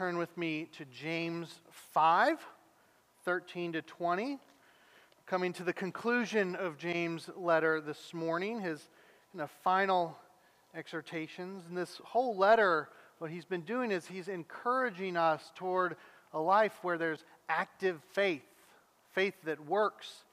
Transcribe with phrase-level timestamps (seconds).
[0.00, 1.60] turn with me to James
[1.92, 2.38] 5
[3.26, 4.38] 13 to 20.
[5.26, 8.88] Coming to the conclusion of James' letter this morning, his
[9.34, 10.16] you know, final
[10.74, 11.64] exhortations.
[11.68, 15.96] And this whole letter, what he's been doing is he's encouraging us toward
[16.32, 18.48] a life where there's active faith,
[19.12, 20.24] faith that works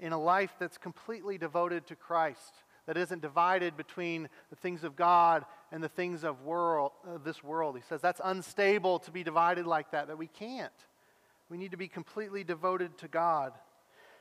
[0.00, 2.54] in a life that's completely devoted to Christ,
[2.86, 7.42] that isn't divided between the things of God and the things of world, uh, this
[7.42, 7.76] world.
[7.76, 10.72] He says that's unstable to be divided like that, that we can't.
[11.48, 13.52] We need to be completely devoted to God.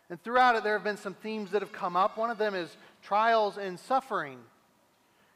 [0.10, 2.18] And throughout it, there have been some themes that have come up.
[2.18, 4.38] One of them is trials and suffering.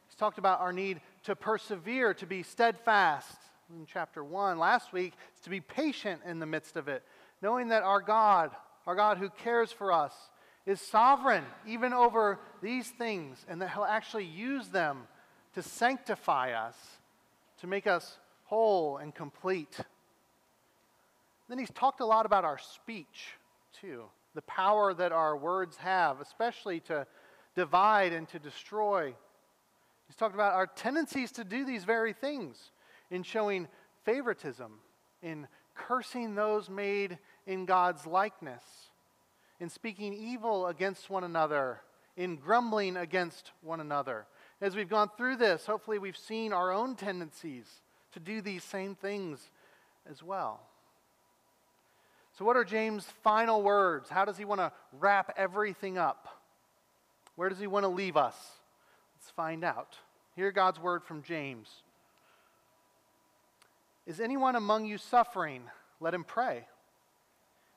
[0.07, 3.37] He's talked about our need to persevere, to be steadfast
[3.69, 4.59] in chapter 1.
[4.59, 7.03] Last week, to be patient in the midst of it,
[7.41, 8.51] knowing that our God,
[8.85, 10.13] our God who cares for us,
[10.65, 15.07] is sovereign even over these things, and that He'll actually use them
[15.53, 16.75] to sanctify us,
[17.61, 19.77] to make us whole and complete.
[21.47, 23.33] Then he's talked a lot about our speech,
[23.79, 27.05] too, the power that our words have, especially to
[27.55, 29.13] divide and to destroy.
[30.07, 32.71] He's talked about our tendencies to do these very things
[33.11, 33.67] in showing
[34.03, 34.71] favoritism,
[35.21, 37.17] in cursing those made
[37.47, 38.63] in God's likeness,
[39.59, 41.81] in speaking evil against one another,
[42.17, 44.25] in grumbling against one another.
[44.61, 47.65] As we've gone through this, hopefully we've seen our own tendencies
[48.13, 49.51] to do these same things
[50.09, 50.61] as well.
[52.37, 54.09] So, what are James' final words?
[54.09, 56.27] How does he want to wrap everything up?
[57.35, 58.35] Where does he want to leave us?
[59.15, 59.97] Let's find out.
[60.35, 61.69] Hear God's word from James.
[64.05, 65.63] Is anyone among you suffering?
[65.99, 66.67] Let him pray.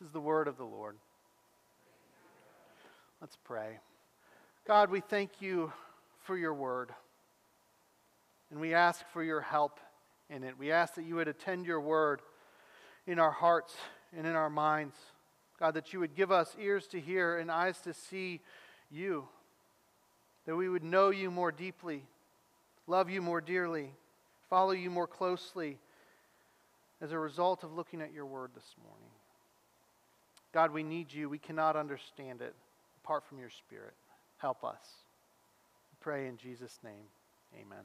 [0.00, 0.96] This is the word of the Lord.
[3.20, 3.80] Let's pray.
[4.66, 5.74] God, we thank you
[6.22, 6.90] for your word.
[8.50, 9.78] And we ask for your help
[10.30, 10.58] in it.
[10.58, 12.22] We ask that you would attend your word
[13.06, 13.74] in our hearts
[14.16, 14.96] and in our minds.
[15.58, 18.40] God, that you would give us ears to hear and eyes to see
[18.90, 19.28] you.
[20.46, 22.04] That we would know you more deeply,
[22.86, 23.92] love you more dearly,
[24.48, 25.76] follow you more closely
[27.02, 29.10] as a result of looking at your word this morning.
[30.52, 31.28] God, we need you.
[31.28, 32.54] We cannot understand it
[33.04, 33.94] apart from your Spirit.
[34.38, 34.80] Help us.
[35.92, 37.06] We pray in Jesus' name.
[37.54, 37.84] Amen.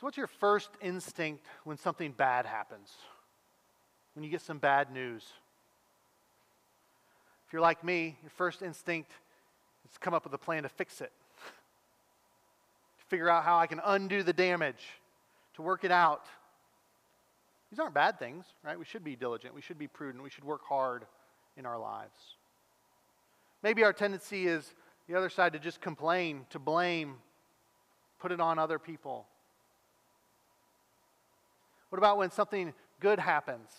[0.00, 2.90] So, what's your first instinct when something bad happens?
[4.14, 5.24] When you get some bad news?
[7.46, 9.10] If you're like me, your first instinct
[9.84, 11.12] is to come up with a plan to fix it
[12.98, 14.86] to figure out how I can undo the damage,
[15.54, 16.24] to work it out.
[17.70, 18.78] These aren't bad things, right?
[18.78, 21.06] We should be diligent, we should be prudent, we should work hard
[21.56, 22.36] in our lives.
[23.62, 24.74] Maybe our tendency is
[25.08, 27.16] the other side to just complain, to blame,
[28.18, 29.26] put it on other people.
[31.90, 33.70] What about when something good happens?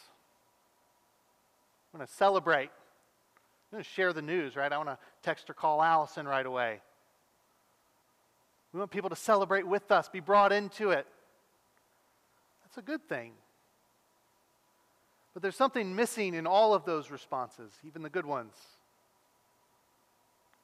[1.94, 2.70] I'm going to celebrate.
[2.70, 4.72] I'm going to share the news, right?
[4.72, 6.82] I want to text or call Allison right away.
[8.74, 11.06] We want people to celebrate with us, be brought into it.
[12.64, 13.34] That's a good thing.
[15.34, 18.54] But there's something missing in all of those responses, even the good ones.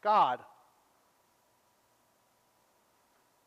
[0.01, 0.39] God.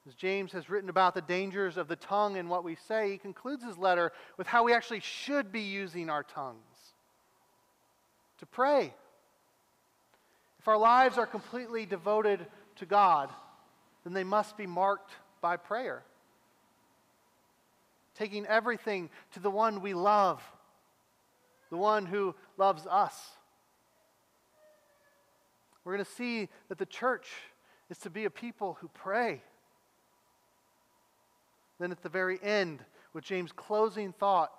[0.08, 3.19] As James has written about the dangers of the tongue and what we say, he
[3.19, 6.56] concludes his letter with how we actually should be using our tongues
[8.38, 8.93] to pray.
[10.58, 12.46] If our lives are completely devoted
[12.76, 13.31] to God,
[14.05, 16.02] then they must be marked by prayer.
[18.14, 20.43] Taking everything to the one we love,
[21.70, 23.14] the one who loves us.
[25.84, 27.28] We're going to see that the church
[27.88, 29.43] is to be a people who pray.
[31.78, 32.84] Then at the very end,
[33.14, 34.52] with James' closing thought,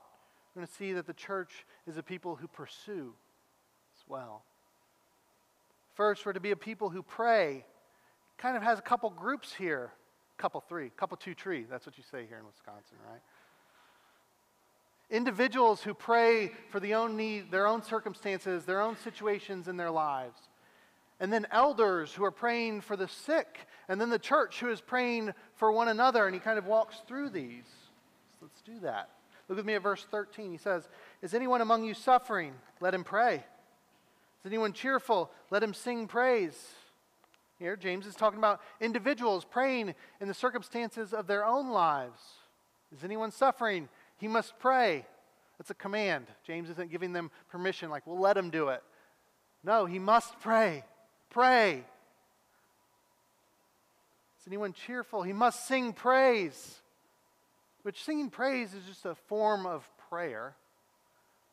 [0.53, 3.13] we're going to see that the church is a people who pursue
[3.95, 4.43] as well.
[5.93, 7.65] First, we're to be a people who pray.
[8.37, 9.91] Kind of has a couple groups here.
[10.37, 11.65] Couple three, couple two tree.
[11.69, 13.21] That's what you say here in Wisconsin, right?
[15.11, 19.91] Individuals who pray for the own need, their own circumstances, their own situations in their
[19.91, 20.39] lives.
[21.19, 23.67] And then elders who are praying for the sick.
[23.89, 26.25] And then the church who is praying for one another.
[26.25, 27.65] And he kind of walks through these.
[28.39, 29.09] So let's do that.
[29.49, 30.49] Look with me at verse 13.
[30.49, 30.87] He says,
[31.21, 32.53] Is anyone among you suffering?
[32.79, 33.35] Let him pray.
[33.35, 35.29] Is anyone cheerful?
[35.51, 36.57] Let him sing praise.
[37.59, 42.21] Here, James is talking about individuals praying in the circumstances of their own lives.
[42.95, 43.87] Is anyone suffering?
[44.21, 45.03] He must pray.
[45.57, 46.27] That's a command.
[46.45, 48.83] James isn't giving them permission, like, we'll let him do it.
[49.63, 50.83] No, he must pray.
[51.31, 51.83] Pray.
[54.39, 55.23] Is anyone cheerful?
[55.23, 56.81] He must sing praise.
[57.81, 60.55] Which singing praise is just a form of prayer.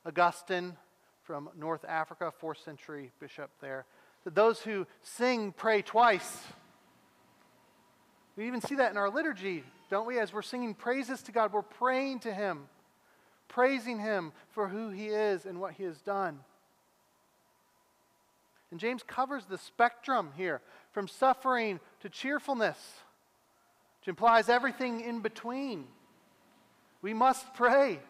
[0.05, 0.77] Augustine
[1.23, 3.87] from North Africa, fourth century bishop there,
[4.25, 6.39] that those who sing pray twice.
[8.37, 10.19] We even see that in our liturgy, don't we?
[10.19, 12.69] As we're singing praises to God, we're praying to Him,
[13.49, 16.41] praising Him for who He is and what He has done.
[18.71, 20.61] And James covers the spectrum here
[20.93, 22.79] from suffering to cheerfulness,
[24.01, 25.87] which implies everything in between.
[27.01, 28.01] We must pray,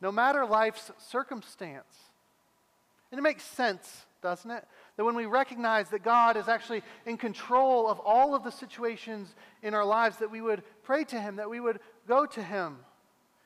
[0.00, 1.96] no matter life's circumstance.
[3.10, 4.64] And it makes sense, doesn't it?
[4.96, 9.34] That when we recognize that God is actually in control of all of the situations
[9.62, 12.78] in our lives, that we would pray to Him, that we would go to Him.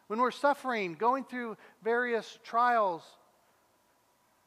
[0.07, 3.03] When we're suffering, going through various trials,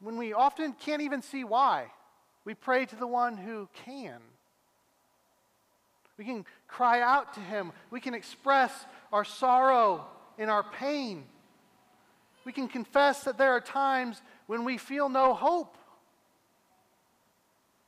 [0.00, 1.86] when we often can't even see why,
[2.44, 4.20] we pray to the one who can.
[6.16, 7.72] We can cry out to Him.
[7.90, 8.72] We can express
[9.12, 10.06] our sorrow
[10.38, 11.24] in our pain.
[12.44, 15.76] We can confess that there are times when we feel no hope.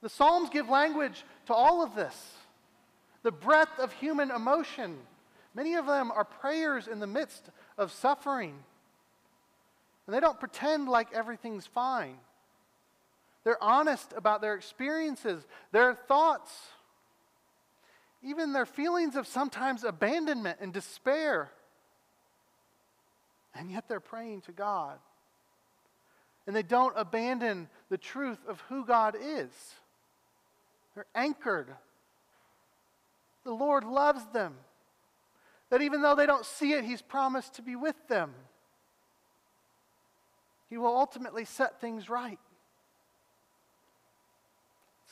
[0.02, 2.14] The Psalms give language to all of this.
[3.22, 4.98] The breadth of human emotion.
[5.54, 8.54] Many of them are prayers in the midst of suffering.
[10.06, 12.19] And they don't pretend like everything's fine.
[13.44, 16.52] They're honest about their experiences, their thoughts,
[18.22, 21.50] even their feelings of sometimes abandonment and despair.
[23.54, 24.98] And yet they're praying to God.
[26.46, 29.50] And they don't abandon the truth of who God is.
[30.96, 31.69] They're anchored.
[33.44, 34.54] The Lord loves them.
[35.69, 38.32] That even though they don't see it, He's promised to be with them.
[40.70, 42.38] He will ultimately set things right.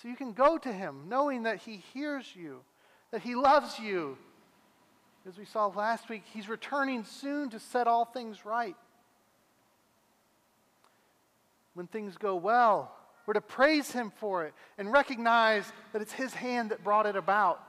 [0.01, 2.63] So you can go to Him knowing that He hears you,
[3.11, 4.17] that He loves you.
[5.29, 8.77] As we saw last week, He's returning soon to set all things right.
[11.75, 12.91] When things go well,
[13.27, 17.17] we're to praise Him for it and recognize that it's His hand that brought it
[17.17, 17.61] about.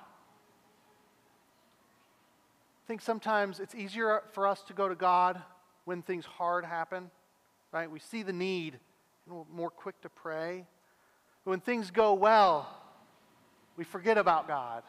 [2.84, 5.42] I think sometimes it's easier for us to go to God
[5.86, 7.10] when things hard happen,
[7.72, 7.90] right?
[7.90, 8.80] We see the need
[9.26, 10.66] and we're more quick to pray.
[11.46, 12.70] When things go well,
[13.78, 14.84] we forget about God.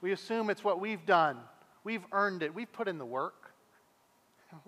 [0.00, 1.38] We assume it's what we've done.
[1.82, 2.54] We've earned it.
[2.54, 3.52] We've put in the work.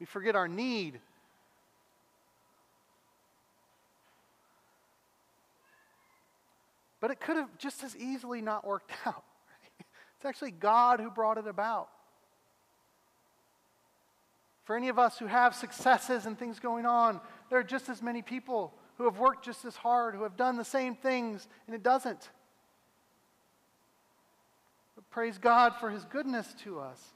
[0.00, 1.00] We forget our need
[7.04, 9.24] But it could have just as easily not worked out.
[9.50, 9.86] Right?
[10.16, 11.90] It's actually God who brought it about.
[14.62, 17.20] For any of us who have successes and things going on,
[17.50, 20.56] there are just as many people who have worked just as hard, who have done
[20.56, 22.30] the same things, and it doesn't.
[24.94, 27.12] But praise God for His goodness to us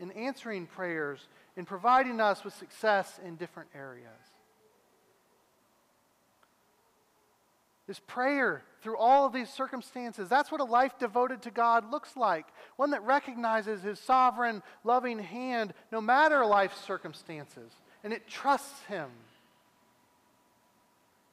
[0.00, 4.31] in answering prayers, in providing us with success in different areas.
[7.92, 10.26] This prayer through all of these circumstances.
[10.26, 12.46] That's what a life devoted to God looks like.
[12.76, 17.70] One that recognizes His sovereign, loving hand no matter life's circumstances,
[18.02, 19.10] and it trusts Him.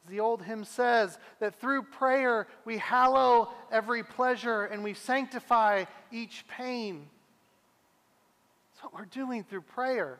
[0.03, 5.85] As the old hymn says, that through prayer we hallow every pleasure and we sanctify
[6.11, 7.07] each pain.
[8.73, 10.19] That's what we're doing through prayer.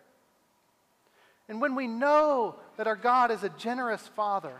[1.50, 4.54] And when we know that our God is a generous Father,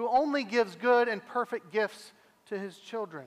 [0.00, 2.14] who only gives good and perfect gifts
[2.46, 3.26] to his children.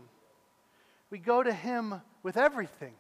[1.11, 2.95] We go to him with everything.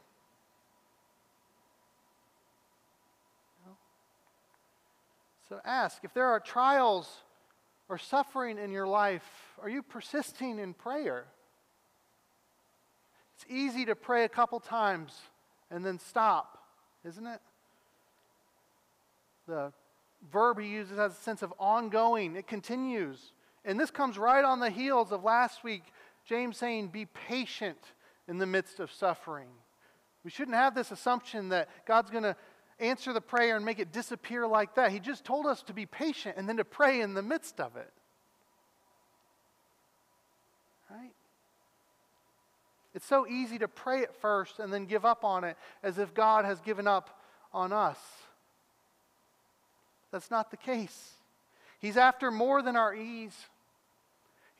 [5.49, 7.09] So ask if there are trials
[7.89, 9.23] or suffering in your life,
[9.59, 11.25] are you persisting in prayer?
[13.35, 15.19] It's easy to pray a couple times
[15.71, 16.59] and then stop,
[17.03, 17.41] isn't it?
[19.47, 19.73] The
[20.31, 23.33] verb he uses has a sense of ongoing, it continues.
[23.65, 25.83] And this comes right on the heels of last week,
[26.25, 27.79] James saying, Be patient
[28.27, 29.49] in the midst of suffering.
[30.23, 32.35] We shouldn't have this assumption that God's going to
[32.79, 34.91] answer the prayer and make it disappear like that.
[34.91, 37.75] He just told us to be patient and then to pray in the midst of
[37.75, 37.91] it.
[40.89, 41.11] Right?
[42.93, 46.13] It's so easy to pray at first and then give up on it as if
[46.13, 47.19] God has given up
[47.53, 47.97] on us.
[50.11, 51.13] That's not the case.
[51.79, 53.35] He's after more than our ease.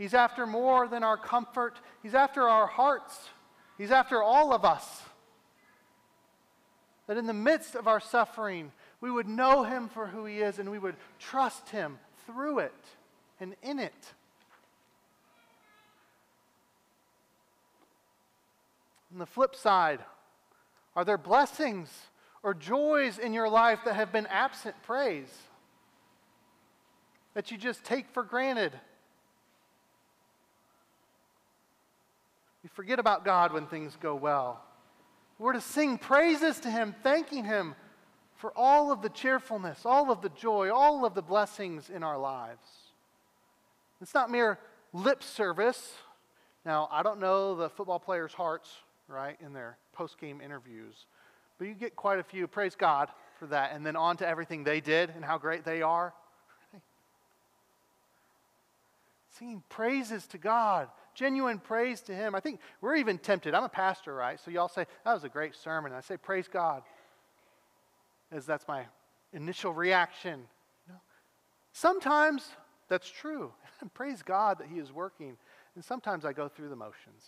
[0.03, 1.79] He's after more than our comfort.
[2.01, 3.17] He's after our hearts.
[3.77, 5.01] He's after all of us.
[7.07, 10.59] That in the midst of our suffering, we would know Him for who He is
[10.59, 12.73] and we would trust Him through it
[13.39, 13.93] and in it.
[19.13, 20.01] On the flip side,
[20.97, 21.87] are there blessings
[22.43, 25.33] or joys in your life that have been absent praise?
[27.35, 28.73] That you just take for granted?
[32.63, 34.63] We forget about God when things go well.
[35.37, 37.75] We're to sing praises to Him, thanking Him
[38.35, 42.17] for all of the cheerfulness, all of the joy, all of the blessings in our
[42.17, 42.67] lives.
[44.01, 44.57] It's not mere
[44.93, 45.93] lip service.
[46.65, 48.69] Now, I don't know the football players' hearts
[49.07, 51.05] right, in their post game interviews.
[51.57, 54.63] But you get quite a few, praise God for that, and then on to everything
[54.63, 56.13] they did and how great they are.
[59.37, 62.35] Singing praises to God, genuine praise to Him.
[62.35, 63.53] I think we're even tempted.
[63.53, 64.39] I'm a pastor, right?
[64.39, 65.93] So y'all say, that was a great sermon.
[65.93, 66.83] I say, praise God,
[68.31, 68.85] as that's my
[69.33, 70.41] initial reaction.
[70.87, 70.99] You know?
[71.71, 72.47] Sometimes
[72.87, 73.51] that's true.
[73.93, 75.37] praise God that He is working.
[75.75, 77.25] And sometimes I go through the motions.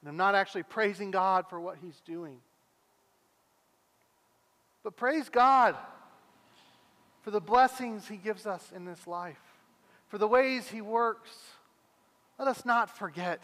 [0.00, 2.38] And I'm not actually praising God for what He's doing.
[4.84, 5.74] But praise God
[7.22, 9.40] for the blessings He gives us in this life,
[10.08, 11.30] for the ways He works.
[12.38, 13.42] Let us not forget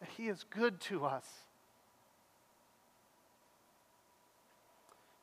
[0.00, 1.26] that He is good to us.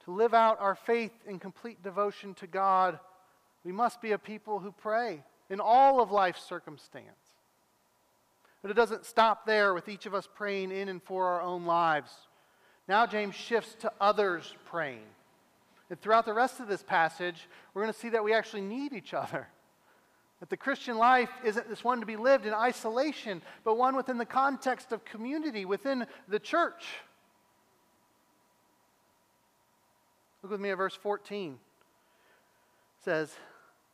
[0.06, 3.00] To live out our faith in complete devotion to God,
[3.64, 7.06] we must be a people who pray in all of life's circumstance.
[8.62, 11.66] But it doesn't stop there with each of us praying in and for our own
[11.66, 12.12] lives.
[12.88, 15.06] Now, James shifts to others praying.
[15.90, 18.94] And throughout the rest of this passage, we're going to see that we actually need
[18.94, 19.48] each other.
[20.42, 24.18] That the Christian life isn't this one to be lived in isolation, but one within
[24.18, 26.84] the context of community, within the church.
[30.42, 31.54] Look with me at verse 14.
[31.54, 31.58] It
[33.06, 33.32] says,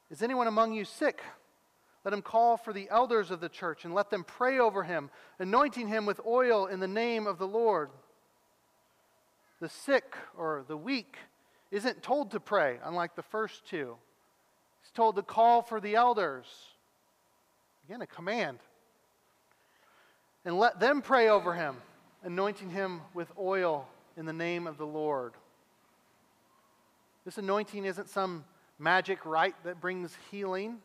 [0.09, 1.21] Is anyone among you sick?
[2.05, 5.09] Let him call for the elders of the church and let them pray over him,
[5.39, 7.89] anointing him with oil in the name of the Lord.
[9.59, 11.17] The sick or the weak
[11.71, 13.97] isn't told to pray, unlike the first two.
[14.87, 16.45] He's told to call for the elders.
[17.85, 18.59] Again, a command.
[20.45, 21.75] And let them pray over him,
[22.23, 25.33] anointing him with oil in the name of the Lord.
[27.25, 28.45] This anointing isn't some
[28.79, 30.77] magic rite that brings healing.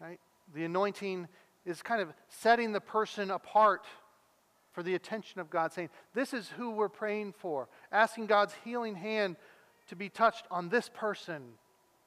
[0.00, 0.18] Right?
[0.54, 1.28] The anointing
[1.64, 3.86] is kind of setting the person apart
[4.72, 8.96] for the attention of God, saying, This is who we're praying for, asking God's healing
[8.96, 9.36] hand
[9.86, 11.42] to be touched on this person.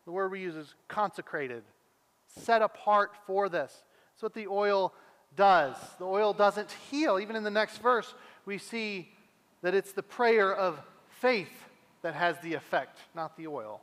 [0.06, 1.64] The word we use is consecrated,
[2.28, 3.84] set apart for this.
[4.14, 4.94] That's what the oil
[5.36, 5.76] does.
[6.00, 7.20] The oil doesn't heal.
[7.20, 8.14] Even in the next verse,
[8.46, 9.12] we see
[9.62, 10.80] that it's the prayer of
[11.20, 11.52] faith
[12.02, 13.82] that has the effect, not the oil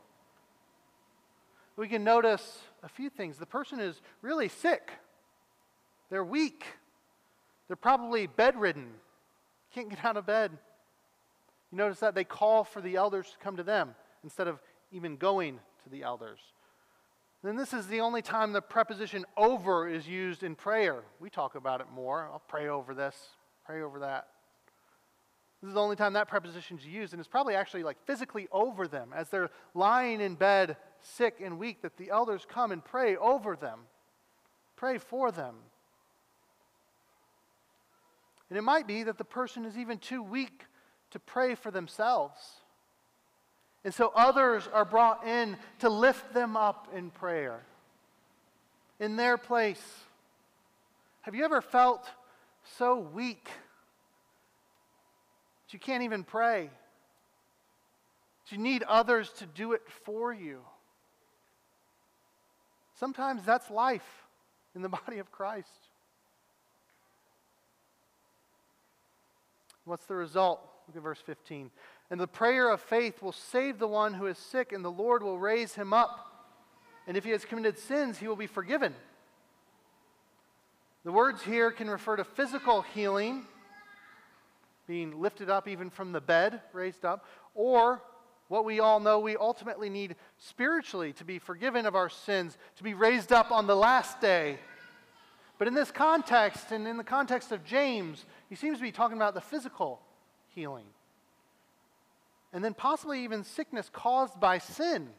[1.75, 3.37] we can notice a few things.
[3.37, 4.91] The person is really sick,
[6.09, 6.65] they're weak,
[7.67, 8.91] they're probably bedridden,
[9.73, 10.51] can't get out of bed.
[11.71, 14.59] You notice that they call for the elders to come to them instead of
[14.91, 16.39] even going to the elders.
[17.43, 21.03] Then this is the only time the preposition over is used in prayer.
[21.19, 22.29] We talk about it more.
[22.31, 23.15] I'll pray over this,
[23.65, 24.27] pray over that.
[25.61, 28.47] This is the only time that preposition is used, and it's probably actually like physically
[28.51, 32.83] over them as they're lying in bed sick and weak, that the elders come and
[32.83, 33.81] pray over them,
[34.75, 35.55] pray for them.
[38.49, 40.65] And it might be that the person is even too weak
[41.11, 42.37] to pray for themselves.
[43.85, 47.61] And so others are brought in to lift them up in prayer
[48.99, 49.83] in their place.
[51.21, 52.09] Have you ever felt
[52.77, 53.45] so weak
[55.65, 56.69] that you can't even pray?
[58.49, 60.59] Do you need others to do it for you?
[62.97, 64.23] Sometimes that's life
[64.75, 65.67] in the body of Christ.
[69.85, 70.61] What's the result?
[70.87, 71.71] Look at verse 15.
[72.13, 75.23] And the prayer of faith will save the one who is sick, and the Lord
[75.23, 76.53] will raise him up.
[77.07, 78.93] And if he has committed sins, he will be forgiven.
[81.05, 83.47] The words here can refer to physical healing,
[84.85, 87.99] being lifted up even from the bed, raised up, or
[88.47, 92.83] what we all know we ultimately need spiritually to be forgiven of our sins, to
[92.83, 94.59] be raised up on the last day.
[95.57, 99.17] But in this context, and in the context of James, he seems to be talking
[99.17, 99.99] about the physical
[100.49, 100.85] healing.
[102.53, 105.09] And then possibly even sickness caused by sin.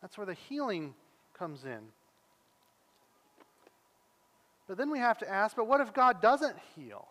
[0.00, 0.94] That's where the healing
[1.38, 1.80] comes in.
[4.66, 7.06] But then we have to ask but what if God doesn't heal?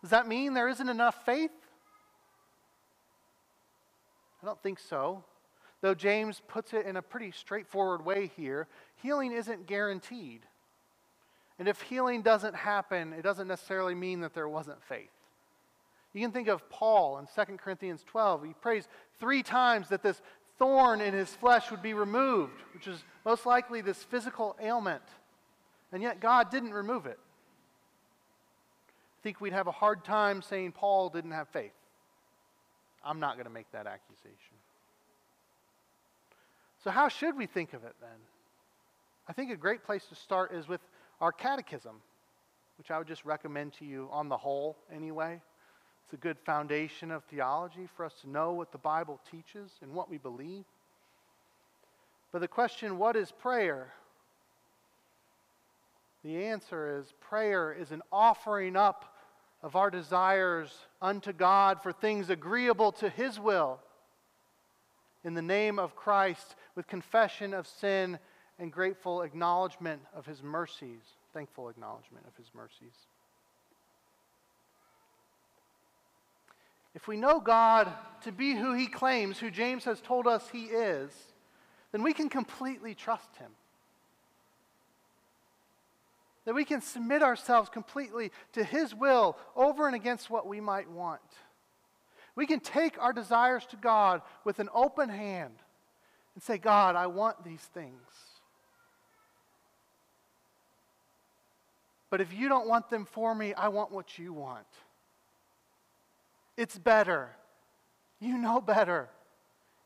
[0.00, 1.50] Does that mean there isn't enough faith?
[4.42, 5.24] I don't think so.
[5.80, 8.68] Though James puts it in a pretty straightforward way here,
[9.02, 10.42] healing isn't guaranteed.
[11.58, 15.10] And if healing doesn't happen, it doesn't necessarily mean that there wasn't faith.
[16.14, 18.44] You can think of Paul in 2 Corinthians 12.
[18.44, 18.88] He prays
[19.20, 20.20] three times that this
[20.58, 25.02] thorn in his flesh would be removed, which is most likely this physical ailment.
[25.92, 27.18] And yet God didn't remove it.
[28.88, 31.72] I think we'd have a hard time saying Paul didn't have faith.
[33.04, 34.56] I'm not going to make that accusation.
[36.84, 38.10] So, how should we think of it then?
[39.28, 40.80] I think a great place to start is with
[41.20, 41.96] our catechism,
[42.78, 45.40] which I would just recommend to you on the whole anyway.
[46.08, 49.92] It's a good foundation of theology for us to know what the Bible teaches and
[49.92, 50.64] what we believe.
[52.32, 53.92] But the question, what is prayer?
[56.24, 59.18] The answer is prayer is an offering up
[59.62, 60.72] of our desires
[61.02, 63.78] unto God for things agreeable to His will
[65.24, 68.18] in the name of Christ with confession of sin
[68.58, 71.02] and grateful acknowledgement of His mercies,
[71.34, 72.94] thankful acknowledgement of His mercies.
[76.94, 80.64] If we know God to be who He claims, who James has told us He
[80.64, 81.10] is,
[81.92, 83.50] then we can completely trust Him
[86.48, 90.90] that we can submit ourselves completely to His will over and against what we might
[90.90, 91.20] want.
[92.36, 95.52] We can take our desires to God with an open hand
[96.34, 98.00] and say, God, I want these things.
[102.08, 104.64] But if you don't want them for me, I want what you want.
[106.58, 107.30] It's better.
[108.18, 109.08] You know better.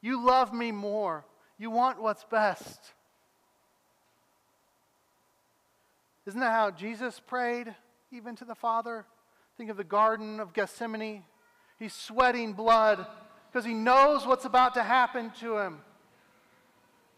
[0.00, 1.26] You love me more.
[1.58, 2.80] You want what's best.
[6.24, 7.74] Isn't that how Jesus prayed,
[8.10, 9.04] even to the Father?
[9.58, 11.24] Think of the Garden of Gethsemane.
[11.78, 13.06] He's sweating blood
[13.50, 15.78] because he knows what's about to happen to him.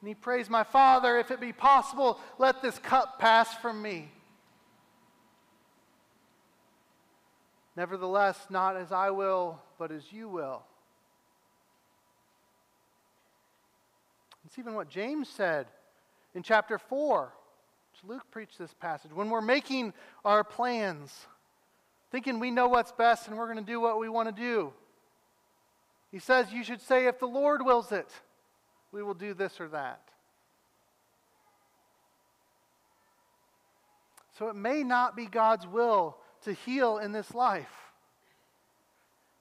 [0.00, 4.10] And he prays, My Father, if it be possible, let this cup pass from me.
[7.76, 10.62] Nevertheless, not as I will, but as you will.
[14.44, 15.66] It's even what James said
[16.34, 17.32] in chapter 4.
[18.06, 19.12] Luke preached this passage.
[19.12, 21.26] When we're making our plans,
[22.10, 24.72] thinking we know what's best and we're going to do what we want to do,
[26.10, 28.08] he says you should say, if the Lord wills it,
[28.92, 30.00] we will do this or that.
[34.38, 37.70] So it may not be God's will to heal in this life.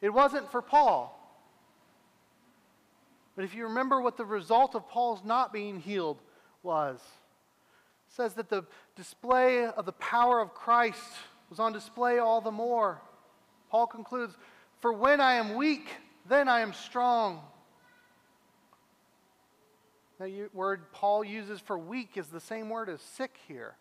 [0.02, 1.20] It wasn't for Paul.
[3.36, 6.20] But if you remember what the result of Paul's not being healed
[6.62, 7.00] was,
[8.10, 11.02] says that the display of the power of Christ
[11.50, 13.02] was on display all the more.
[13.70, 14.36] Paul concludes,
[14.82, 15.88] For when I am weak,
[16.28, 17.42] then I am strong.
[20.20, 23.76] The word Paul uses for weak is the same word as sick here.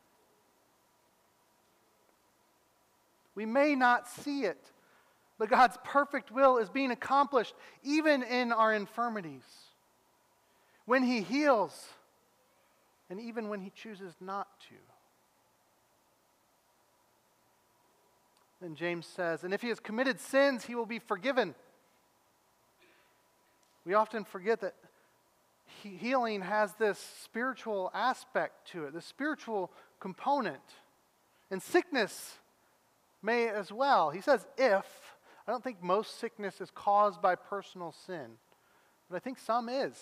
[3.35, 4.71] We may not see it,
[5.38, 9.45] but God's perfect will is being accomplished even in our infirmities.
[10.85, 11.88] When He heals,
[13.12, 14.75] and even when he chooses not to.
[18.62, 21.55] Then James says, and if he has committed sins, he will be forgiven.
[23.85, 24.75] We often forget that
[25.83, 30.62] healing has this spiritual aspect to it, the spiritual component.
[31.51, 32.38] And sickness
[33.22, 34.11] may as well.
[34.11, 34.85] He says, if.
[35.46, 38.38] I don't think most sickness is caused by personal sin,
[39.11, 39.96] but I think some is.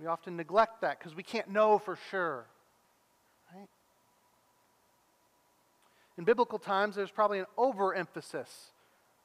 [0.00, 2.46] We often neglect that because we can't know for sure.
[3.54, 3.68] Right?
[6.18, 8.72] In biblical times, there's probably an overemphasis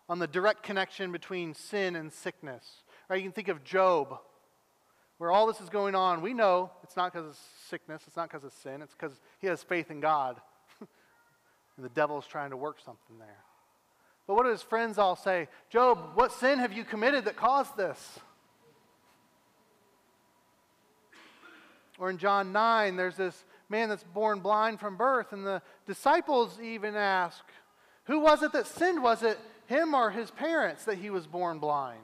[0.10, 2.84] on the direct connection between sin and sickness.
[3.10, 3.18] Right?
[3.18, 4.20] You can think of Job,
[5.18, 6.22] where all this is going on.
[6.22, 7.38] We know it's not because of
[7.70, 10.42] sickness, it's not because of sin, it's because he has faith in God.
[11.78, 13.44] And the devil's trying to work something there.
[14.28, 15.48] But what do his friends all say?
[15.70, 18.20] Job, what sin have you committed that caused this?
[22.00, 26.60] Or in John 9, there's this man that's born blind from birth, and the disciples
[26.62, 27.44] even ask,
[28.06, 29.04] Who was it that sinned?
[29.04, 32.00] Was it him or his parents that he was born blind?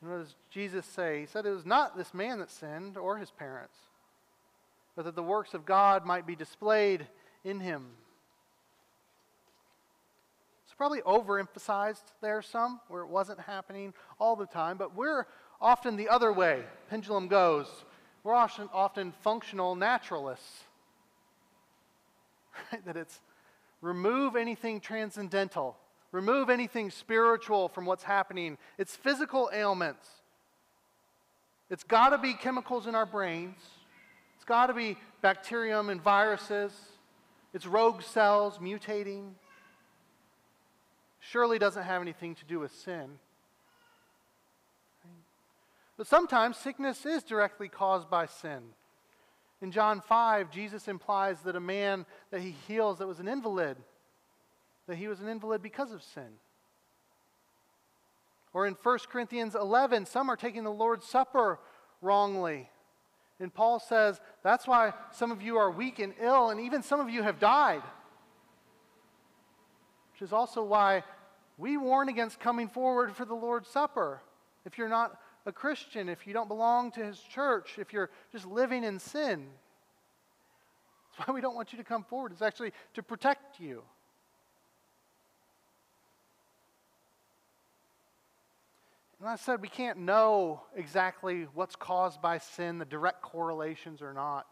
[0.00, 1.20] And what does Jesus say?
[1.20, 3.76] He said it was not this man that sinned or his parents,
[4.96, 7.06] but that the works of God might be displayed
[7.44, 7.86] in him.
[10.64, 15.26] It's probably overemphasized there some, where it wasn't happening all the time, but we're
[15.60, 16.62] often the other way.
[16.88, 17.66] Pendulum goes.
[18.22, 20.64] We're often, often functional naturalists.
[22.72, 22.84] Right?
[22.84, 23.20] That it's
[23.80, 25.76] remove anything transcendental,
[26.12, 28.58] remove anything spiritual from what's happening.
[28.76, 30.06] It's physical ailments.
[31.70, 33.56] It's got to be chemicals in our brains,
[34.36, 36.72] it's got to be bacterium and viruses,
[37.52, 39.32] it's rogue cells mutating.
[41.18, 43.18] Surely doesn't have anything to do with sin.
[45.96, 48.62] But sometimes sickness is directly caused by sin.
[49.60, 53.76] In John 5, Jesus implies that a man that he heals that was an invalid,
[54.86, 56.38] that he was an invalid because of sin.
[58.54, 61.60] Or in 1 Corinthians 11, some are taking the Lord's Supper
[62.00, 62.70] wrongly.
[63.40, 67.00] And Paul says that's why some of you are weak and ill, and even some
[67.00, 67.82] of you have died.
[70.12, 71.02] Which is also why
[71.56, 74.20] we warn against coming forward for the Lord's Supper.
[74.66, 78.44] If you're not a Christian, if you don't belong to his church, if you're just
[78.44, 79.46] living in sin.
[81.18, 82.32] That's why we don't want you to come forward.
[82.32, 83.82] It's actually to protect you.
[89.20, 94.14] And I said we can't know exactly what's caused by sin, the direct correlations or
[94.14, 94.46] not.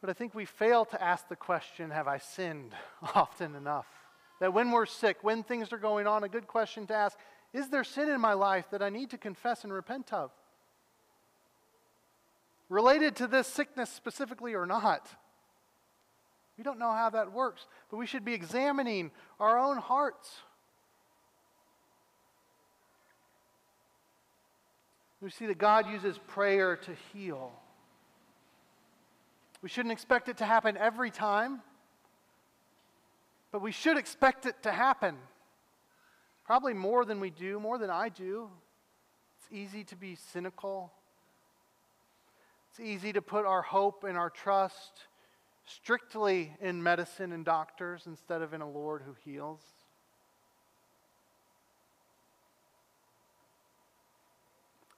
[0.00, 2.72] But I think we fail to ask the question have I sinned
[3.14, 3.86] often enough?
[4.38, 7.18] That when we're sick, when things are going on, a good question to ask
[7.52, 10.30] is there sin in my life that I need to confess and repent of?
[12.68, 15.08] Related to this sickness specifically or not?
[16.58, 20.42] We don't know how that works, but we should be examining our own hearts.
[25.20, 27.52] We see that God uses prayer to heal.
[29.62, 31.62] We shouldn't expect it to happen every time,
[33.50, 35.16] but we should expect it to happen.
[36.44, 38.50] Probably more than we do, more than I do.
[39.38, 40.92] It's easy to be cynical.
[42.70, 45.08] It's easy to put our hope and our trust
[45.64, 49.62] strictly in medicine and doctors instead of in a Lord who heals.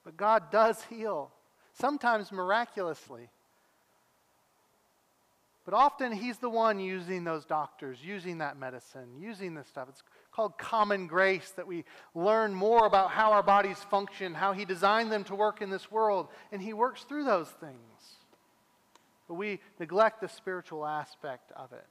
[0.08, 1.30] But God does heal,
[1.74, 3.28] sometimes miraculously.
[5.66, 9.86] But often He's the one using those doctors, using that medicine, using this stuff.
[9.90, 14.64] It's called common grace that we learn more about how our bodies function, how He
[14.64, 18.16] designed them to work in this world, and He works through those things.
[19.28, 21.84] But we neglect the spiritual aspect of it.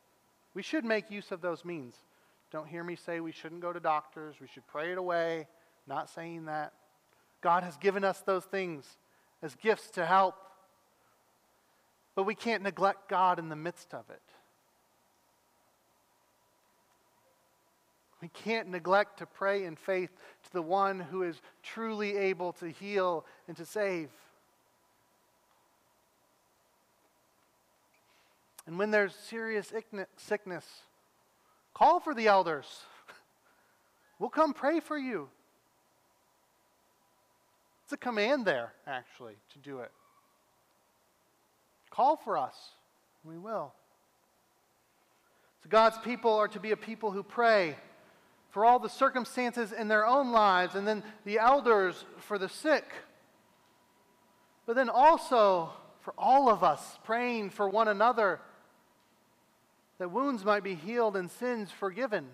[0.55, 1.93] We should make use of those means.
[2.51, 5.45] Don't hear me say we shouldn't go to doctors, we should pray it away.
[5.85, 6.73] Not saying that.
[7.41, 8.97] God has given us those things
[9.41, 10.35] as gifts to help.
[12.15, 14.21] But we can't neglect God in the midst of it.
[18.21, 20.09] We can't neglect to pray in faith
[20.43, 24.09] to the one who is truly able to heal and to save.
[28.65, 29.71] And when there's serious
[30.17, 30.65] sickness,
[31.73, 32.65] call for the elders.
[34.19, 35.29] We'll come pray for you.
[37.87, 39.89] It's a command there, actually, to do it.
[41.89, 42.53] Call for us.
[43.23, 43.71] We will.
[45.63, 47.77] So God's people are to be a people who pray
[48.49, 52.83] for all the circumstances in their own lives, and then the elders for the sick.
[54.65, 55.69] But then also
[56.01, 58.41] for all of us, praying for one another
[59.97, 62.27] that wounds might be healed and sins forgiven.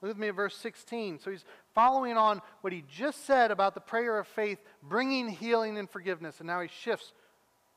[0.00, 1.18] Look with me at verse 16.
[1.18, 5.76] So he's following on what he just said about the prayer of faith, bringing healing
[5.76, 6.38] and forgiveness.
[6.38, 7.12] And now he shifts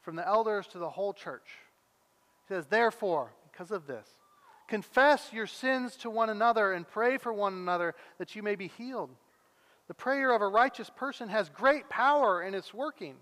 [0.01, 1.47] from the elders to the whole church.
[2.47, 4.07] He says, Therefore, because of this,
[4.71, 8.67] Confess your sins to one another and pray for one another that you may be
[8.69, 9.09] healed.
[9.89, 13.15] The prayer of a righteous person has great power in its working.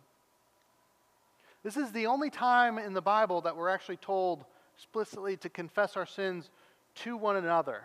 [1.64, 5.98] This is the only time in the Bible that we're actually told explicitly to confess
[5.98, 6.52] our sins
[6.98, 7.82] to one another.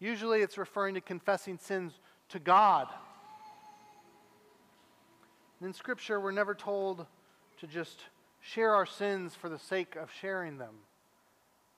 [0.00, 1.92] Usually it's referring to confessing sins
[2.30, 2.88] to God.
[5.62, 7.06] in Scripture, we're never told
[7.60, 8.00] to just
[8.40, 10.74] share our sins for the sake of sharing them.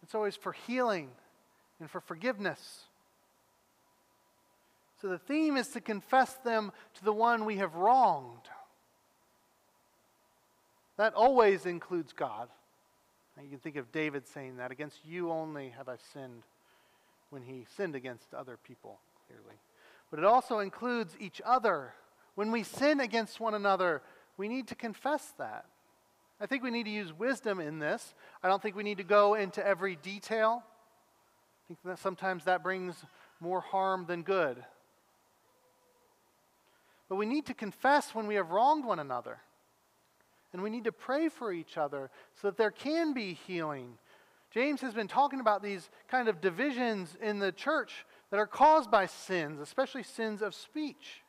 [0.03, 1.11] It's always for healing
[1.79, 2.85] and for forgiveness.
[5.01, 8.49] So the theme is to confess them to the one we have wronged.
[10.97, 12.49] That always includes God.
[13.41, 16.43] You can think of David saying that against you only have I sinned
[17.31, 19.59] when he sinned against other people, clearly.
[20.11, 21.95] But it also includes each other.
[22.35, 24.03] When we sin against one another,
[24.37, 25.67] we need to confess that.
[26.41, 28.15] I think we need to use wisdom in this.
[28.43, 30.63] I don't think we need to go into every detail.
[30.63, 32.95] I think that sometimes that brings
[33.41, 34.63] more harm than good.
[37.09, 39.39] But we need to confess when we have wronged one another.
[40.53, 42.11] And we need to pray for each other
[42.41, 43.99] so that there can be healing.
[44.57, 48.91] James has been talking about these kind of divisions in the church that are caused
[48.91, 51.21] by sins, especially sins of speech.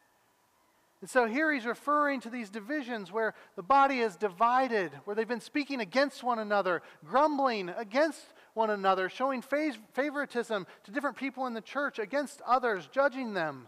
[1.01, 5.27] And so here he's referring to these divisions where the body is divided, where they've
[5.27, 11.53] been speaking against one another, grumbling against one another, showing favoritism to different people in
[11.53, 13.67] the church against others, judging them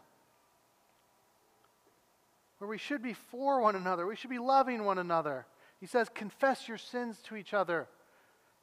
[2.60, 4.08] where we should be for one another.
[4.08, 5.46] We should be loving one another.
[5.82, 7.90] He says, confess your sins to each other.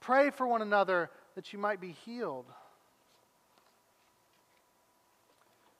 [0.06, 2.46] Pray for one another that you might be healed.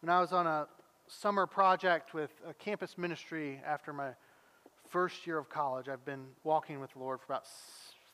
[0.01, 0.67] When I was on a
[1.07, 4.09] summer project with a campus ministry after my
[4.89, 7.45] first year of college, I've been walking with the Lord for about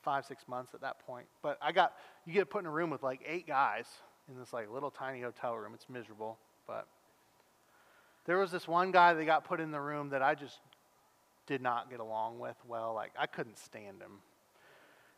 [0.03, 1.25] five, six months at that point.
[1.41, 1.93] But I got,
[2.27, 3.87] you get put in a room with like eight guys
[4.29, 5.71] in this like little tiny hotel room.
[5.73, 6.85] It's miserable, but
[8.27, 10.59] there was this one guy that got put in the room that I just
[11.47, 12.93] did not get along with well.
[12.93, 14.19] Like, I couldn't stand him.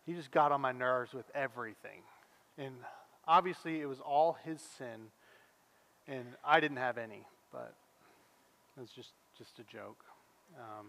[0.06, 2.02] He just got on my nerves with everything.
[2.58, 2.76] And
[3.28, 5.10] obviously, it was all his sin,
[6.08, 7.74] and I didn't have any, but
[8.78, 10.04] it was just, just a joke.
[10.58, 10.88] Um,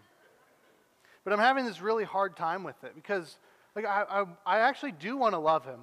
[1.23, 3.37] but I'm having this really hard time with it because,
[3.75, 5.79] like, I, I, I actually do want to love him,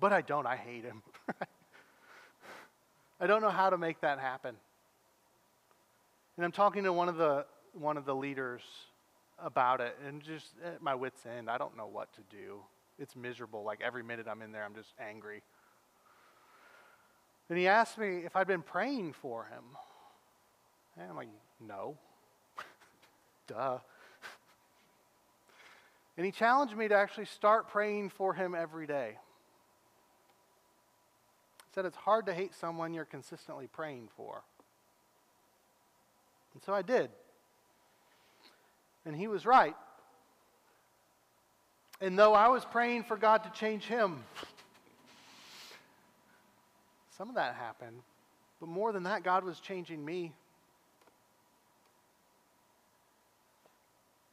[0.00, 0.46] but I don't.
[0.46, 1.02] I hate him.
[3.20, 4.56] I don't know how to make that happen.
[6.36, 8.62] And I'm talking to one of the, one of the leaders
[9.42, 12.60] about it, and just at my wits' end, I don't know what to do.
[12.98, 13.64] It's miserable.
[13.64, 15.42] Like every minute I'm in there, I'm just angry.
[17.48, 19.64] And he asked me if I'd been praying for him.
[20.96, 21.28] And I'm like,
[21.60, 21.96] no.
[23.46, 23.78] Duh.
[26.16, 29.16] And he challenged me to actually start praying for him every day.
[31.58, 34.42] He said it's hard to hate someone you're consistently praying for.
[36.54, 37.10] And so I did.
[39.04, 39.74] And he was right.
[42.00, 44.24] And though I was praying for God to change him,
[47.16, 48.02] some of that happened.
[48.58, 50.32] But more than that, God was changing me.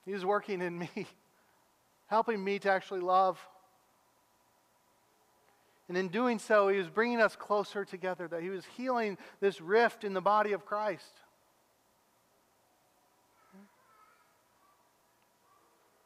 [0.05, 0.89] He was working in me,
[2.08, 3.39] helping me to actually love.
[5.88, 9.62] And in doing so, He was bringing us closer together, that He was healing this
[9.62, 11.13] rift in the body of Christ.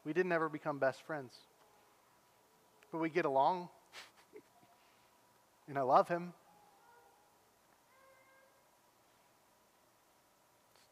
[0.05, 1.33] We didn't ever become best friends.
[2.91, 3.69] But we get along.
[5.67, 6.33] and I love him.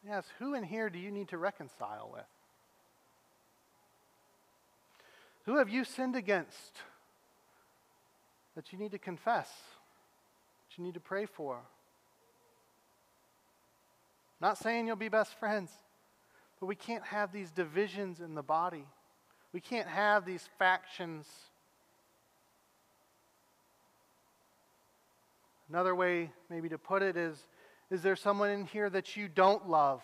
[0.04, 2.24] Yes, who in here do you need to reconcile with?
[5.44, 6.80] Who have you sinned against
[8.56, 11.60] that you need to confess, that you need to pray for?
[14.40, 15.70] Not saying you'll be best friends,
[16.58, 18.86] but we can't have these divisions in the body.
[19.52, 21.26] We can't have these factions.
[25.68, 27.46] Another way, maybe, to put it is
[27.90, 30.02] Is there someone in here that you don't love?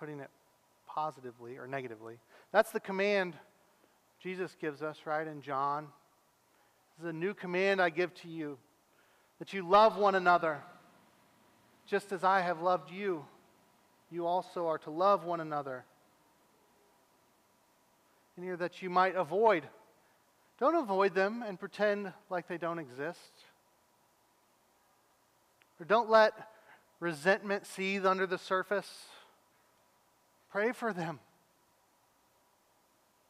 [0.00, 0.30] Putting it
[0.88, 2.18] positively or negatively.
[2.50, 3.34] That's the command
[4.20, 5.88] Jesus gives us, right, in John.
[6.98, 8.58] This is a new command I give to you
[9.38, 10.62] that you love one another
[11.86, 13.24] just as I have loved you.
[14.10, 15.84] You also are to love one another
[18.36, 19.64] in here that you might avoid.
[20.58, 23.32] Don't avoid them and pretend like they don't exist.
[25.80, 26.32] Or don't let
[27.00, 29.06] resentment seethe under the surface.
[30.50, 31.18] Pray for them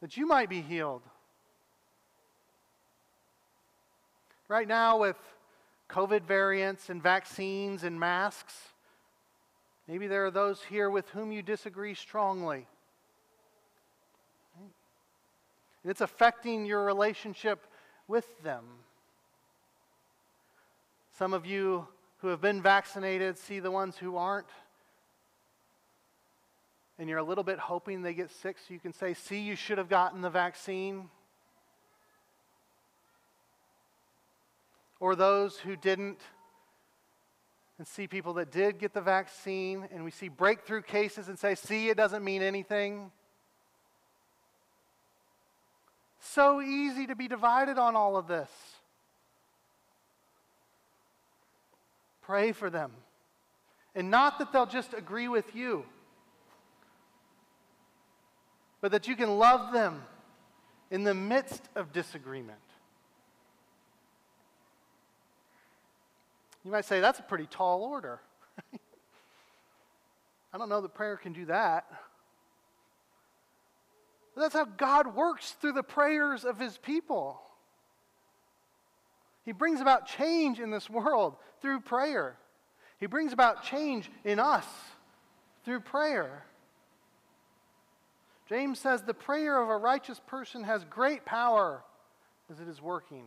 [0.02, 1.02] that you might be healed.
[4.48, 5.16] Right now, with
[5.88, 8.54] COVID variants and vaccines and masks,
[9.88, 12.66] maybe there are those here with whom you disagree strongly.
[15.82, 17.66] And it's affecting your relationship
[18.08, 18.64] with them.
[21.18, 21.86] Some of you
[22.18, 24.46] who have been vaccinated see the ones who aren't.
[26.98, 29.56] and you're a little bit hoping they get sick so you can say, See, you
[29.56, 31.08] should have gotten the vaccine.
[35.00, 36.20] Or those who didn't,
[37.78, 41.56] and see people that did get the vaccine, and we see breakthrough cases and say,
[41.56, 43.10] See, it doesn't mean anything.
[46.34, 48.48] So easy to be divided on all of this.
[52.22, 52.90] Pray for them.
[53.94, 55.84] And not that they'll just agree with you,
[58.80, 60.02] but that you can love them
[60.90, 62.58] in the midst of disagreement.
[66.64, 68.20] You might say, that's a pretty tall order.
[70.54, 71.84] I don't know that prayer can do that.
[74.42, 77.40] That's how God works through the prayers of his people.
[79.44, 82.36] He brings about change in this world through prayer.
[82.98, 84.66] He brings about change in us
[85.64, 86.44] through prayer.
[88.48, 91.84] James says the prayer of a righteous person has great power
[92.50, 93.24] as it is working.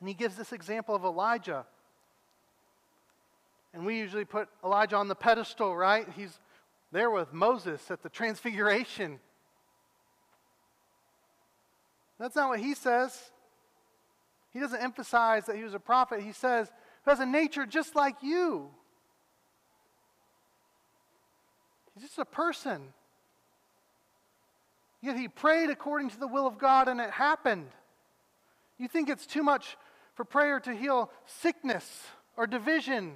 [0.00, 1.66] And he gives this example of Elijah.
[3.74, 6.08] And we usually put Elijah on the pedestal, right?
[6.16, 6.40] He's
[6.92, 9.20] there with Moses at the transfiguration.
[12.22, 13.20] That's not what he says.
[14.52, 16.22] He doesn't emphasize that he was a prophet.
[16.22, 16.70] He says,
[17.04, 18.70] who has a nature just like you.
[21.94, 22.92] He's just a person.
[25.00, 27.66] Yet he prayed according to the will of God and it happened.
[28.78, 29.76] You think it's too much
[30.14, 32.06] for prayer to heal sickness
[32.36, 33.14] or division,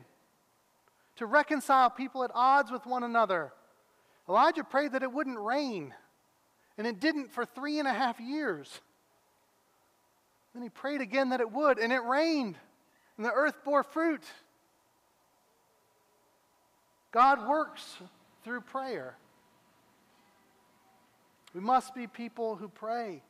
[1.15, 3.53] to reconcile people at odds with one another.
[4.29, 5.95] Elijah prayed that it wouldn't rain,
[6.77, 8.81] and it didn't for three and a half years.
[10.57, 12.57] Then he prayed again that it would, and it rained,
[13.19, 14.23] and the earth bore fruit.
[17.13, 17.99] God works
[18.43, 19.19] through prayer.
[21.53, 23.23] We must be people who pray.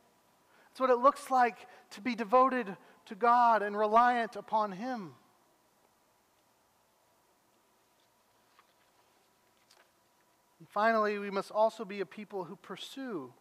[0.68, 1.56] That's what it looks like
[1.90, 5.10] to be devoted to God and reliant upon Him.
[10.60, 13.32] And finally, we must also be a people who pursue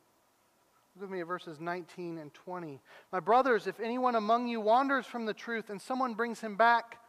[0.96, 2.80] Look with me at verses 19 and 20.
[3.12, 7.00] My brothers, if anyone among you wanders from the truth and someone brings him back,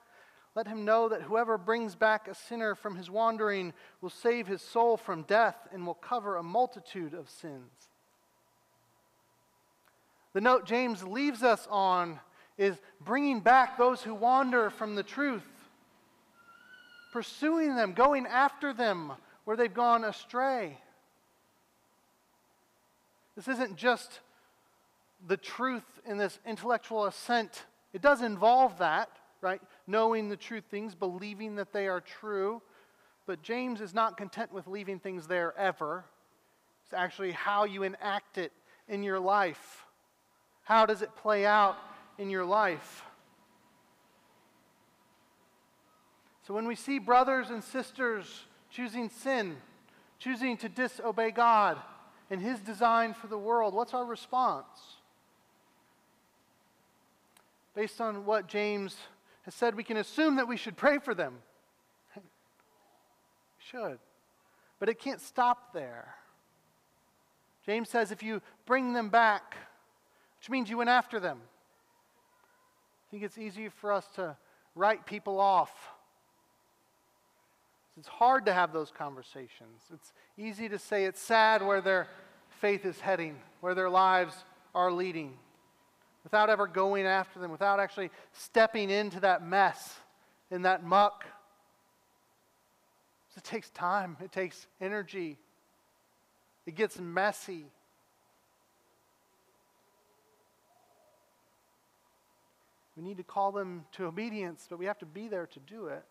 [0.57, 4.61] let him know that whoever brings back a sinner from his wandering will save his
[4.61, 7.71] soul from death and will cover a multitude of sins.
[10.33, 12.19] The note James leaves us on
[12.59, 15.47] is bringing back those who wander from the truth,
[17.13, 19.13] pursuing them, going after them
[19.45, 20.79] where they've gone astray.
[23.37, 24.21] This isn't just
[25.27, 27.67] the truth in this intellectual assent.
[27.93, 29.61] It does involve that, right?
[29.87, 32.63] Knowing the true things, believing that they are true.
[33.27, 36.05] But James is not content with leaving things there ever.
[36.85, 38.53] It's actually how you enact it
[38.89, 39.85] in your life.
[40.63, 41.77] How does it play out
[42.19, 43.05] in your life?
[46.47, 49.57] So when we see brothers and sisters choosing sin,
[50.19, 51.79] choosing to disobey God,
[52.31, 54.67] and His design for the world, what's our response?
[57.75, 58.97] Based on what James
[59.43, 61.35] has said, we can assume that we should pray for them.
[62.17, 62.23] we
[63.59, 63.99] should.
[64.79, 66.15] But it can't stop there.
[67.65, 69.57] James says if you bring them back,
[70.39, 74.37] which means you went after them, I think it's easy for us to
[74.75, 75.73] write people off
[77.99, 79.83] it's hard to have those conversations.
[79.93, 82.09] It's easy to say it's sad where their
[82.61, 84.35] faith is heading, where their lives
[84.75, 85.39] are leading,
[86.23, 89.97] without ever going after them, without actually stepping into that mess,
[90.51, 91.25] in that muck.
[93.37, 95.37] It takes time, it takes energy,
[96.65, 97.67] it gets messy.
[102.97, 105.89] We need to call them to obedience, but we have to be there to do
[105.89, 106.03] it.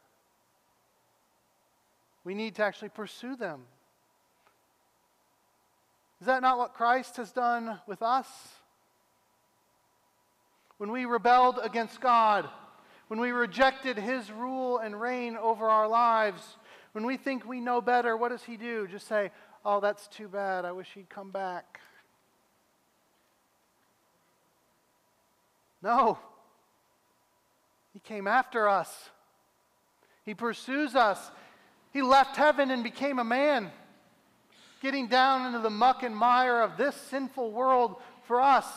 [2.26, 3.62] We need to actually pursue them.
[6.20, 8.28] Is that not what Christ has done with us?
[10.78, 12.50] When we rebelled against God,
[13.08, 16.42] when we rejected His rule and reign over our lives,
[16.94, 18.88] when we think we know better, what does He do?
[18.88, 19.32] Just say,
[19.64, 20.66] Oh, that's too bad.
[20.66, 21.80] I wish He'd come back.
[25.82, 26.18] No.
[27.94, 29.10] He came after us.
[30.24, 31.32] He pursues us.
[31.96, 33.72] He left heaven and became a man,
[34.82, 37.96] getting down into the muck and mire of this sinful world
[38.28, 38.68] for us,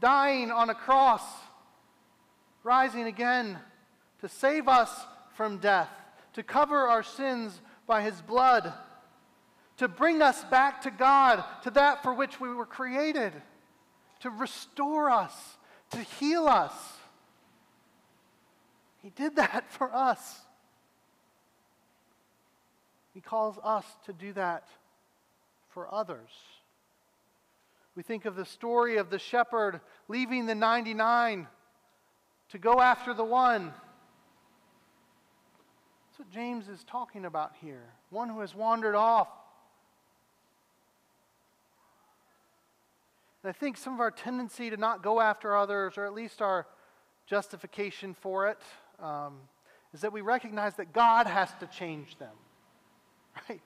[0.00, 1.20] dying on a cross,
[2.62, 3.58] rising again
[4.22, 5.04] to save us
[5.34, 5.90] from death,
[6.32, 8.72] to cover our sins by his blood,
[9.76, 13.34] to bring us back to God, to that for which we were created,
[14.20, 15.34] to restore us,
[15.90, 16.72] to heal us.
[19.02, 20.44] He did that for us.
[23.14, 24.66] He calls us to do that
[25.68, 26.30] for others.
[27.94, 31.46] We think of the story of the shepherd leaving the 99
[32.50, 33.72] to go after the one.
[36.06, 37.84] That's what James is talking about here.
[38.10, 39.28] One who has wandered off.
[43.44, 46.42] And I think some of our tendency to not go after others, or at least
[46.42, 46.66] our
[47.26, 48.58] justification for it,
[49.00, 49.38] um,
[49.92, 52.34] is that we recognize that God has to change them.
[53.48, 53.60] Right?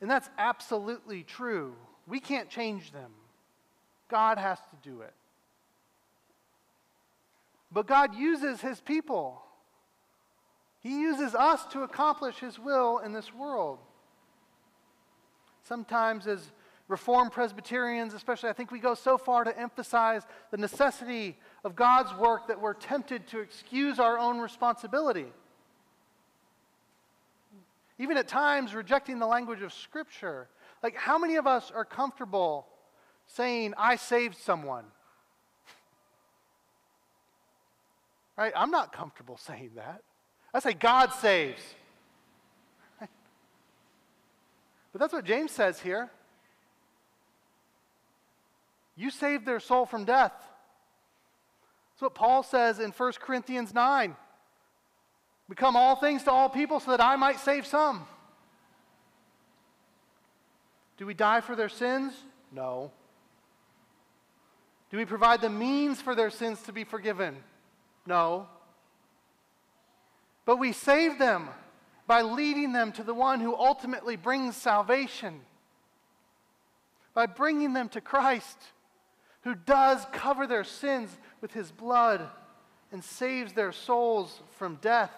[0.00, 1.74] And that's absolutely true.
[2.06, 3.12] We can't change them,
[4.08, 5.14] God has to do it.
[7.70, 9.42] But God uses his people.
[10.80, 13.78] He uses us to accomplish his will in this world.
[15.62, 16.52] Sometimes, as
[16.88, 22.12] Reformed Presbyterians, especially, I think we go so far to emphasize the necessity of God's
[22.14, 25.32] work that we're tempted to excuse our own responsibility.
[27.98, 30.48] Even at times, rejecting the language of Scripture.
[30.82, 32.66] Like, how many of us are comfortable
[33.26, 34.84] saying, I saved someone?
[38.34, 38.52] Right?
[38.56, 40.02] I'm not comfortable saying that.
[40.54, 41.62] I say, God saves.
[44.92, 46.10] But that's what James says here.
[48.96, 50.32] You saved their soul from death.
[51.92, 54.16] That's what Paul says in 1 Corinthians 9.
[55.48, 58.06] Become all things to all people so that I might save some.
[60.96, 62.14] Do we die for their sins?
[62.52, 62.90] No.
[64.90, 67.36] Do we provide the means for their sins to be forgiven?
[68.06, 68.46] No.
[70.44, 71.48] But we save them
[72.06, 75.40] by leading them to the one who ultimately brings salvation,
[77.14, 78.58] by bringing them to Christ,
[79.42, 82.28] who does cover their sins with his blood
[82.90, 85.10] and saves their souls from death.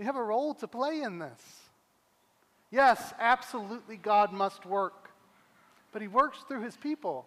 [0.00, 1.60] We have a role to play in this.
[2.70, 5.10] Yes, absolutely, God must work,
[5.92, 7.26] but he works through his people.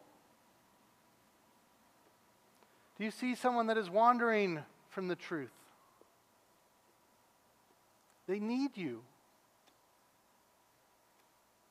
[2.97, 5.51] Do you see someone that is wandering from the truth?
[8.27, 9.01] They need you.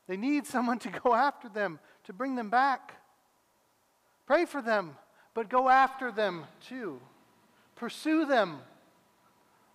[0.06, 2.92] They need someone to go after them, to bring them back.
[4.26, 4.96] Pray for them,
[5.34, 7.00] but go after them too.
[7.74, 8.60] Pursue them.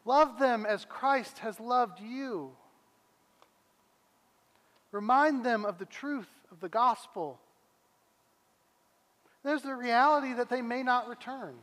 [0.08, 2.51] Love them as Christ has loved you.
[4.93, 7.41] Remind them of the truth of the gospel
[9.43, 11.55] there's the reality that they may not return.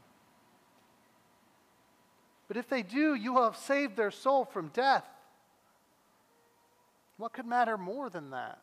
[2.49, 5.05] But if they do, you will have saved their soul from death.
[7.19, 8.59] What could matter more than that?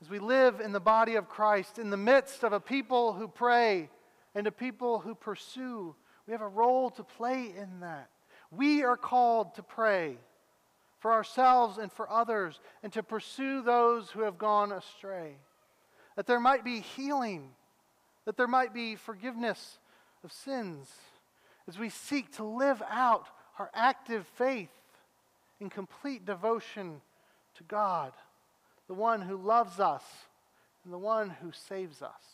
[0.00, 3.28] As we live in the body of Christ, in the midst of a people who
[3.28, 3.90] pray
[4.34, 5.94] and a people who pursue,
[6.26, 8.10] we have a role to play in that.
[8.50, 10.18] We are called to pray
[10.98, 15.36] for ourselves and for others, and to pursue those who have gone astray.
[16.16, 17.50] That there might be healing,
[18.24, 19.78] that there might be forgiveness
[20.24, 20.90] of sins
[21.68, 23.26] as we seek to live out
[23.58, 24.70] our active faith
[25.60, 27.02] in complete devotion
[27.56, 28.12] to God,
[28.88, 30.04] the one who loves us
[30.84, 32.33] and the one who saves us.